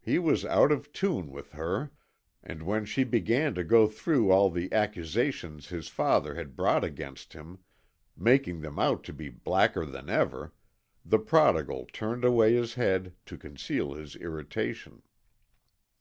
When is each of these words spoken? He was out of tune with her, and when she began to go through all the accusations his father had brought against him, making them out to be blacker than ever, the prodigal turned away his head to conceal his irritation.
He 0.00 0.20
was 0.20 0.44
out 0.44 0.70
of 0.70 0.92
tune 0.92 1.32
with 1.32 1.50
her, 1.50 1.90
and 2.44 2.62
when 2.62 2.84
she 2.84 3.02
began 3.02 3.56
to 3.56 3.64
go 3.64 3.88
through 3.88 4.30
all 4.30 4.50
the 4.50 4.72
accusations 4.72 5.66
his 5.66 5.88
father 5.88 6.36
had 6.36 6.54
brought 6.54 6.84
against 6.84 7.32
him, 7.32 7.58
making 8.16 8.60
them 8.60 8.78
out 8.78 9.02
to 9.02 9.12
be 9.12 9.28
blacker 9.30 9.84
than 9.84 10.08
ever, 10.08 10.54
the 11.04 11.18
prodigal 11.18 11.88
turned 11.92 12.24
away 12.24 12.54
his 12.54 12.74
head 12.74 13.16
to 13.26 13.36
conceal 13.36 13.94
his 13.94 14.14
irritation. 14.14 15.02